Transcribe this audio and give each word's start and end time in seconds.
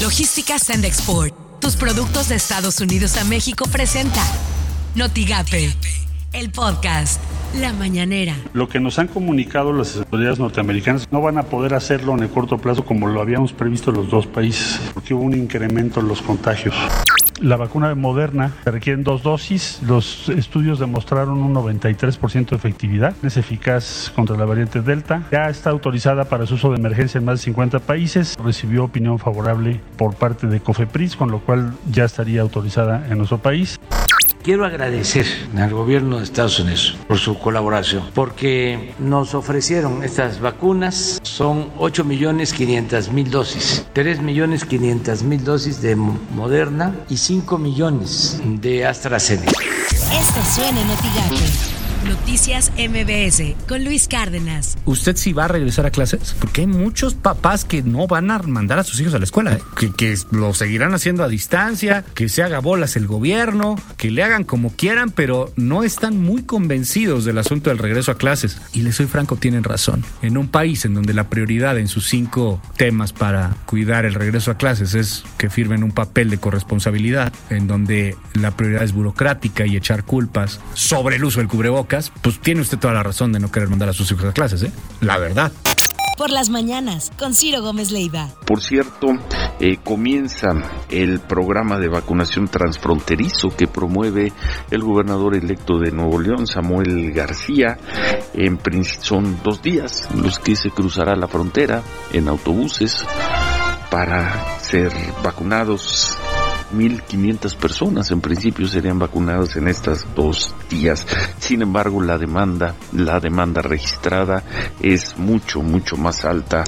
Logística 0.00 0.58
Send 0.58 0.86
Export. 0.86 1.34
Tus 1.60 1.76
productos 1.76 2.30
de 2.30 2.34
Estados 2.34 2.80
Unidos 2.80 3.18
a 3.18 3.24
México 3.24 3.66
presenta 3.70 4.22
Notigape, 4.94 5.74
el 6.32 6.50
podcast. 6.50 7.20
La 7.60 7.74
mañanera. 7.74 8.34
Lo 8.54 8.68
que 8.68 8.80
nos 8.80 8.98
han 8.98 9.08
comunicado 9.08 9.72
las 9.72 9.96
autoridades 9.96 10.38
norteamericanas 10.38 11.06
no 11.10 11.20
van 11.20 11.36
a 11.36 11.42
poder 11.42 11.74
hacerlo 11.74 12.14
en 12.14 12.20
el 12.20 12.30
corto 12.30 12.56
plazo 12.58 12.84
como 12.84 13.08
lo 13.08 13.20
habíamos 13.20 13.52
previsto 13.52 13.90
los 13.90 14.08
dos 14.08 14.26
países, 14.26 14.80
porque 14.94 15.12
hubo 15.12 15.24
un 15.24 15.34
incremento 15.34 16.00
en 16.00 16.08
los 16.08 16.22
contagios. 16.22 16.74
La 17.40 17.56
vacuna 17.56 17.88
de 17.88 17.94
Moderna 17.94 18.52
requieren 18.66 19.02
dos 19.02 19.22
dosis. 19.22 19.80
Los 19.86 20.28
estudios 20.28 20.78
demostraron 20.78 21.38
un 21.38 21.54
93% 21.54 22.50
de 22.50 22.56
efectividad. 22.56 23.14
Es 23.22 23.38
eficaz 23.38 24.12
contra 24.14 24.36
la 24.36 24.44
variante 24.44 24.82
Delta. 24.82 25.22
Ya 25.32 25.48
está 25.48 25.70
autorizada 25.70 26.24
para 26.24 26.44
su 26.44 26.54
uso 26.54 26.70
de 26.70 26.76
emergencia 26.76 27.16
en 27.16 27.24
más 27.24 27.38
de 27.38 27.44
50 27.44 27.78
países. 27.78 28.36
Recibió 28.44 28.84
opinión 28.84 29.18
favorable 29.18 29.80
por 29.96 30.14
parte 30.16 30.48
de 30.48 30.60
COFEPRIS, 30.60 31.16
con 31.16 31.30
lo 31.30 31.40
cual 31.40 31.72
ya 31.90 32.04
estaría 32.04 32.42
autorizada 32.42 33.06
en 33.08 33.16
nuestro 33.16 33.38
país. 33.38 33.80
Quiero 34.42 34.64
agradecer 34.64 35.26
al 35.54 35.70
gobierno 35.70 36.16
de 36.16 36.24
Estados 36.24 36.58
Unidos 36.60 36.96
por 37.06 37.18
su 37.18 37.38
colaboración, 37.38 38.04
porque 38.14 38.94
nos 38.98 39.34
ofrecieron 39.34 40.02
estas 40.02 40.40
vacunas, 40.40 41.20
son 41.22 41.68
8 41.76 42.04
millones 42.04 42.54
500 42.54 43.12
mil 43.12 43.30
dosis, 43.30 43.84
3 43.92 44.22
millones 44.22 44.64
500 44.64 45.22
mil 45.24 45.44
dosis 45.44 45.82
de 45.82 45.94
Moderna 45.94 46.94
y 47.10 47.18
5 47.18 47.58
millones 47.58 48.40
de 48.42 48.86
AstraZeneca. 48.86 49.52
Esto 49.90 50.40
suena 50.54 50.80
en 50.80 51.79
Noticias 52.04 52.72
MBS 52.78 53.54
con 53.68 53.84
Luis 53.84 54.08
Cárdenas. 54.08 54.78
¿Usted 54.86 55.16
sí 55.16 55.34
va 55.34 55.44
a 55.44 55.48
regresar 55.48 55.84
a 55.84 55.90
clases? 55.90 56.34
Porque 56.40 56.62
hay 56.62 56.66
muchos 56.66 57.14
papás 57.14 57.66
que 57.66 57.82
no 57.82 58.06
van 58.06 58.30
a 58.30 58.38
mandar 58.38 58.78
a 58.78 58.84
sus 58.84 58.98
hijos 59.00 59.12
a 59.12 59.18
la 59.18 59.24
escuela, 59.24 59.52
¿eh? 59.52 59.62
que, 59.76 59.92
que, 59.92 60.16
lo 60.30 60.54
seguirán 60.54 60.94
haciendo 60.94 61.22
a 61.24 61.28
distancia, 61.28 62.04
que 62.14 62.28
se 62.30 62.42
haga 62.42 62.60
bolas 62.60 62.96
el 62.96 63.06
gobierno, 63.06 63.76
que 63.98 64.10
le 64.10 64.22
hagan 64.22 64.44
como 64.44 64.70
quieran, 64.74 65.10
pero 65.10 65.52
no 65.56 65.82
están 65.82 66.18
muy 66.18 66.42
convencidos 66.42 67.24
del 67.26 67.36
asunto 67.36 67.68
del 67.68 67.78
regreso 67.78 68.12
a 68.12 68.16
clases. 68.16 68.60
Y 68.72 68.80
les 68.80 68.96
soy 68.96 69.06
franco, 69.06 69.36
tienen 69.36 69.64
razón. 69.64 70.02
En 70.22 70.38
un 70.38 70.48
país 70.48 70.86
en 70.86 70.94
donde 70.94 71.12
la 71.12 71.28
prioridad 71.28 71.78
en 71.78 71.88
sus 71.88 72.08
cinco 72.08 72.62
temas 72.76 73.12
para 73.12 73.56
cuidar 73.66 74.06
el 74.06 74.14
regreso 74.14 74.50
a 74.50 74.56
clases 74.56 74.94
es 74.94 75.22
que 75.36 75.50
firmen 75.50 75.84
un 75.84 75.92
papel 75.92 76.30
de 76.30 76.38
corresponsabilidad, 76.38 77.32
en 77.50 77.66
donde 77.66 78.16
la 78.32 78.52
prioridad 78.52 78.84
es 78.84 78.92
burocrática 78.92 79.66
y 79.66 79.76
echar 79.76 80.04
culpas 80.04 80.60
sobre 80.72 81.16
el 81.16 81.24
uso 81.24 81.40
del 81.40 81.48
cubrebocas, 81.48 81.89
pues 82.22 82.40
tiene 82.40 82.60
usted 82.60 82.78
toda 82.78 82.94
la 82.94 83.02
razón 83.02 83.32
de 83.32 83.40
no 83.40 83.50
querer 83.50 83.68
mandar 83.68 83.88
a 83.88 83.92
sus 83.92 84.10
hijos 84.12 84.24
a 84.24 84.32
clases, 84.32 84.62
¿eh? 84.62 84.72
La 85.00 85.18
verdad. 85.18 85.52
Por 86.16 86.30
las 86.30 86.50
mañanas, 86.50 87.10
con 87.18 87.34
Ciro 87.34 87.62
Gómez 87.62 87.90
Leiva. 87.90 88.28
Por 88.46 88.60
cierto, 88.60 89.08
eh, 89.58 89.78
comienza 89.82 90.48
el 90.90 91.18
programa 91.20 91.78
de 91.78 91.88
vacunación 91.88 92.46
transfronterizo 92.46 93.48
que 93.48 93.66
promueve 93.66 94.32
el 94.70 94.82
gobernador 94.82 95.34
electo 95.34 95.78
de 95.78 95.92
Nuevo 95.92 96.20
León, 96.20 96.46
Samuel 96.46 97.12
García. 97.12 97.78
En 98.34 98.60
son 99.00 99.40
dos 99.42 99.62
días 99.62 100.08
los 100.14 100.38
que 100.38 100.56
se 100.56 100.70
cruzará 100.70 101.16
la 101.16 101.26
frontera 101.26 101.82
en 102.12 102.28
autobuses 102.28 103.04
para 103.90 104.60
ser 104.60 104.92
vacunados 105.24 106.18
1.500 106.72 107.56
personas 107.56 108.10
en 108.10 108.20
principio 108.20 108.66
serían 108.66 108.98
vacunadas 108.98 109.56
en 109.56 109.68
estas 109.68 110.06
dos 110.14 110.54
días. 110.68 111.06
Sin 111.38 111.62
embargo, 111.62 112.02
la 112.02 112.18
demanda, 112.18 112.74
la 112.92 113.20
demanda 113.20 113.62
registrada 113.62 114.42
es 114.80 115.16
mucho, 115.18 115.62
mucho 115.62 115.96
más 115.96 116.24
alta. 116.24 116.64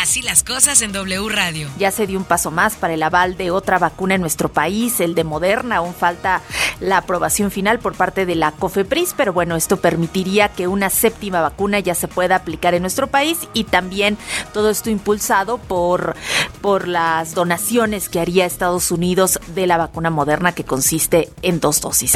Así 0.00 0.22
las 0.22 0.42
cosas 0.42 0.80
en 0.80 0.92
W 0.92 1.28
Radio. 1.28 1.68
Ya 1.78 1.90
se 1.90 2.06
dio 2.06 2.18
un 2.18 2.24
paso 2.24 2.50
más 2.50 2.74
para 2.74 2.94
el 2.94 3.02
aval 3.02 3.36
de 3.36 3.50
otra 3.50 3.78
vacuna 3.78 4.14
en 4.14 4.22
nuestro 4.22 4.50
país, 4.50 4.98
el 4.98 5.14
de 5.14 5.24
Moderna. 5.24 5.76
Aún 5.76 5.94
falta 5.94 6.40
la 6.80 6.96
aprobación 6.96 7.50
final 7.50 7.80
por 7.80 7.94
parte 7.94 8.24
de 8.24 8.34
la 8.34 8.52
COFEPRIS, 8.52 9.12
pero 9.14 9.34
bueno, 9.34 9.56
esto 9.56 9.76
permitiría 9.76 10.48
que 10.48 10.68
una 10.68 10.88
séptima 10.88 11.42
vacuna 11.42 11.80
ya 11.80 11.94
se 11.94 12.08
pueda 12.08 12.36
aplicar 12.36 12.72
en 12.72 12.80
nuestro 12.80 13.08
país 13.08 13.40
y 13.52 13.64
también 13.64 14.16
todo 14.54 14.70
esto 14.70 14.88
impulsado 14.88 15.58
por, 15.58 16.16
por 16.62 16.88
las 16.88 17.34
donaciones 17.34 18.08
que 18.08 18.20
haría 18.20 18.46
Estados 18.46 18.90
Unidos 18.92 19.38
de 19.48 19.66
la 19.66 19.76
vacuna 19.76 20.08
Moderna 20.08 20.52
que 20.52 20.64
consiste 20.64 21.28
en 21.42 21.60
dos 21.60 21.82
dosis. 21.82 22.14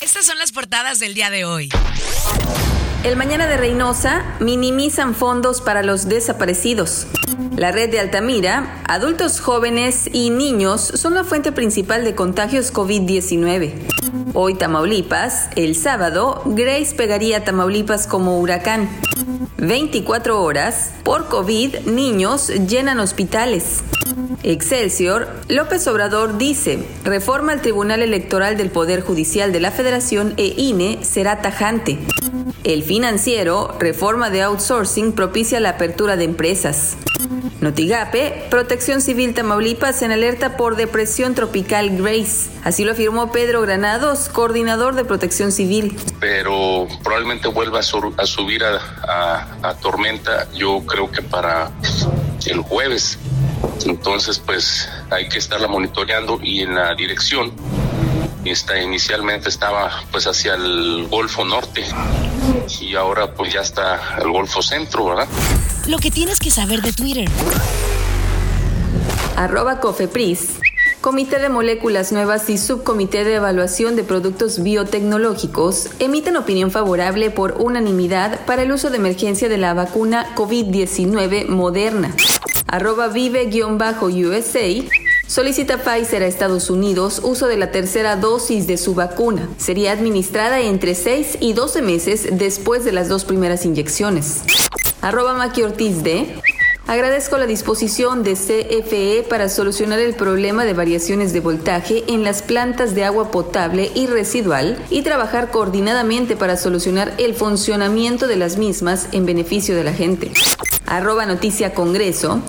Estas 0.00 0.24
son 0.24 0.38
las 0.38 0.50
portadas 0.50 0.98
del 0.98 1.12
día 1.12 1.28
de 1.28 1.44
hoy. 1.44 1.68
El 3.04 3.16
Mañana 3.16 3.46
de 3.46 3.58
Reynosa 3.58 4.24
minimizan 4.40 5.14
fondos 5.14 5.60
para 5.60 5.82
los 5.82 6.08
desaparecidos. 6.08 7.06
La 7.54 7.70
red 7.70 7.90
de 7.90 8.00
Altamira, 8.00 8.82
adultos 8.88 9.40
jóvenes 9.40 10.08
y 10.10 10.30
niños 10.30 10.80
son 10.80 11.12
la 11.12 11.22
fuente 11.22 11.52
principal 11.52 12.02
de 12.02 12.14
contagios 12.14 12.72
COVID-19. 12.72 13.74
Hoy 14.32 14.54
Tamaulipas, 14.54 15.50
el 15.54 15.76
sábado, 15.76 16.40
Grace 16.46 16.94
pegaría 16.94 17.36
a 17.36 17.44
Tamaulipas 17.44 18.06
como 18.06 18.38
huracán. 18.38 18.88
24 19.58 20.42
horas, 20.42 20.92
por 21.02 21.28
COVID, 21.28 21.80
niños 21.80 22.48
llenan 22.48 23.00
hospitales. 23.00 23.82
Excelsior, 24.42 25.28
López 25.48 25.86
Obrador 25.88 26.38
dice, 26.38 26.86
reforma 27.04 27.52
al 27.52 27.60
Tribunal 27.60 28.02
Electoral 28.02 28.56
del 28.56 28.70
Poder 28.70 29.02
Judicial 29.02 29.52
de 29.52 29.60
la 29.60 29.70
Federación 29.70 30.32
e 30.38 30.54
INE 30.56 31.00
será 31.02 31.42
tajante. 31.42 31.98
El 32.64 32.82
financiero, 32.82 33.76
reforma 33.78 34.30
de 34.30 34.40
outsourcing 34.40 35.12
propicia 35.12 35.60
la 35.60 35.70
apertura 35.70 36.16
de 36.16 36.24
empresas. 36.24 36.96
Notigape, 37.60 38.46
Protección 38.48 39.02
Civil 39.02 39.34
Tamaulipas 39.34 40.00
en 40.00 40.12
alerta 40.12 40.56
por 40.56 40.74
depresión 40.76 41.34
tropical 41.34 41.96
Grace. 41.98 42.50
Así 42.64 42.84
lo 42.84 42.92
afirmó 42.92 43.32
Pedro 43.32 43.60
Granados, 43.60 44.30
coordinador 44.30 44.94
de 44.94 45.04
Protección 45.04 45.52
Civil. 45.52 45.94
Pero 46.20 46.88
probablemente 47.02 47.48
vuelva 47.48 47.80
a, 47.80 47.82
subir 47.82 48.64
a 48.64 49.76
tormenta, 49.82 50.50
yo 50.54 50.82
creo 50.86 51.10
que 51.10 51.20
para 51.20 51.70
el 52.46 52.60
jueves. 52.60 53.18
Entonces, 53.84 54.38
pues 54.38 54.88
hay 55.10 55.28
que 55.28 55.36
estarla 55.36 55.68
monitoreando 55.68 56.38
y 56.42 56.60
en 56.60 56.74
la 56.74 56.94
dirección 56.94 57.52
Está, 58.44 58.80
inicialmente 58.80 59.48
estaba 59.48 60.04
pues 60.12 60.26
hacia 60.26 60.54
el 60.54 61.08
Golfo 61.10 61.44
Norte 61.44 61.84
y 62.80 62.94
ahora 62.94 63.32
pues 63.32 63.52
ya 63.52 63.60
está 63.60 64.18
el 64.20 64.30
Golfo 64.30 64.62
Centro, 64.62 65.06
¿verdad? 65.06 65.28
Lo 65.86 65.98
que 65.98 66.10
tienes 66.10 66.38
que 66.38 66.50
saber 66.50 66.82
de 66.82 66.92
Twitter. 66.92 67.28
Arroba 69.36 69.80
Cofepris. 69.80 70.58
Comité 71.00 71.38
de 71.38 71.50
Moléculas 71.50 72.12
Nuevas 72.12 72.48
y 72.48 72.56
Subcomité 72.56 73.24
de 73.24 73.34
Evaluación 73.34 73.94
de 73.94 74.04
Productos 74.04 74.62
Biotecnológicos 74.62 75.90
emiten 75.98 76.36
opinión 76.36 76.70
favorable 76.70 77.30
por 77.30 77.56
unanimidad 77.58 78.46
para 78.46 78.62
el 78.62 78.72
uso 78.72 78.88
de 78.88 78.96
emergencia 78.96 79.50
de 79.50 79.58
la 79.58 79.74
vacuna 79.74 80.34
COVID-19 80.34 81.48
moderna. 81.48 82.14
Arroba 82.68 83.08
vive-USA 83.08 84.60
Solicita 85.26 85.78
Pfizer 85.78 86.22
a 86.22 86.26
Estados 86.26 86.70
Unidos 86.70 87.20
uso 87.24 87.46
de 87.46 87.56
la 87.56 87.70
tercera 87.70 88.16
dosis 88.16 88.66
de 88.66 88.76
su 88.76 88.94
vacuna. 88.94 89.48
Sería 89.56 89.92
administrada 89.92 90.60
entre 90.60 90.94
6 90.94 91.38
y 91.40 91.54
12 91.54 91.82
meses 91.82 92.28
después 92.32 92.84
de 92.84 92.92
las 92.92 93.08
dos 93.08 93.24
primeras 93.24 93.64
inyecciones. 93.64 94.42
Arroba 95.00 95.34
Maki 95.34 95.62
Ortiz 95.62 96.02
de 96.02 96.40
Agradezco 96.86 97.38
la 97.38 97.46
disposición 97.46 98.22
de 98.22 98.34
CFE 98.34 99.24
para 99.26 99.48
solucionar 99.48 100.00
el 100.00 100.14
problema 100.14 100.66
de 100.66 100.74
variaciones 100.74 101.32
de 101.32 101.40
voltaje 101.40 102.04
en 102.08 102.24
las 102.24 102.42
plantas 102.42 102.94
de 102.94 103.04
agua 103.04 103.30
potable 103.30 103.90
y 103.94 104.06
residual 104.06 104.76
y 104.90 105.00
trabajar 105.00 105.50
coordinadamente 105.50 106.36
para 106.36 106.58
solucionar 106.58 107.14
el 107.16 107.34
funcionamiento 107.34 108.26
de 108.26 108.36
las 108.36 108.58
mismas 108.58 109.08
en 109.12 109.24
beneficio 109.24 109.74
de 109.74 109.84
la 109.84 109.94
gente. 109.94 110.30
Arroba 110.84 111.24
Noticia 111.24 111.72
Congreso 111.72 112.42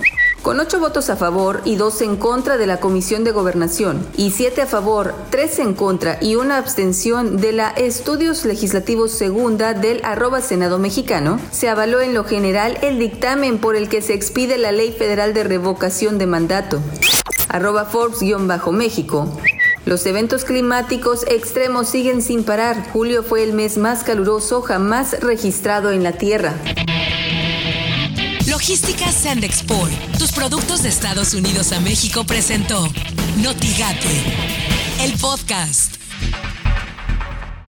con 0.46 0.60
ocho 0.60 0.78
votos 0.78 1.10
a 1.10 1.16
favor 1.16 1.60
y 1.64 1.74
dos 1.74 2.00
en 2.02 2.14
contra 2.14 2.56
de 2.56 2.68
la 2.68 2.78
Comisión 2.78 3.24
de 3.24 3.32
Gobernación 3.32 4.06
y 4.16 4.30
siete 4.30 4.62
a 4.62 4.66
favor, 4.66 5.12
tres 5.28 5.58
en 5.58 5.74
contra 5.74 6.18
y 6.20 6.36
una 6.36 6.56
abstención 6.56 7.38
de 7.38 7.50
la 7.50 7.70
Estudios 7.70 8.44
Legislativos 8.44 9.10
Segunda 9.10 9.74
del 9.74 10.00
arroba 10.04 10.40
Senado 10.40 10.78
Mexicano, 10.78 11.40
se 11.50 11.68
avaló 11.68 12.00
en 12.00 12.14
lo 12.14 12.22
general 12.22 12.78
el 12.82 13.00
dictamen 13.00 13.58
por 13.58 13.74
el 13.74 13.88
que 13.88 14.02
se 14.02 14.14
expide 14.14 14.56
la 14.56 14.70
Ley 14.70 14.92
Federal 14.92 15.34
de 15.34 15.42
Revocación 15.42 16.16
de 16.16 16.26
Mandato. 16.28 16.78
Arroba 17.48 17.84
Forbes-México. 17.84 19.28
Los 19.84 20.06
eventos 20.06 20.44
climáticos 20.44 21.24
extremos 21.28 21.88
siguen 21.88 22.22
sin 22.22 22.44
parar. 22.44 22.88
Julio 22.92 23.24
fue 23.24 23.42
el 23.42 23.52
mes 23.52 23.78
más 23.78 24.04
caluroso 24.04 24.62
jamás 24.62 25.18
registrado 25.18 25.90
en 25.90 26.04
la 26.04 26.12
Tierra. 26.12 26.54
Logística 28.56 29.12
Sand 29.12 29.44
Export. 29.44 29.92
Tus 30.18 30.32
productos 30.32 30.82
de 30.82 30.88
Estados 30.88 31.34
Unidos 31.34 31.72
a 31.72 31.80
México 31.80 32.24
presentó 32.24 32.90
Notigate, 33.36 34.08
el 35.02 35.12
podcast. 35.18 36.05